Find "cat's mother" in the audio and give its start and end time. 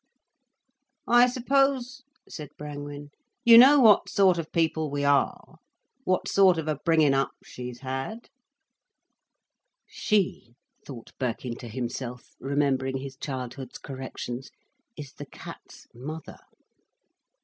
15.27-16.39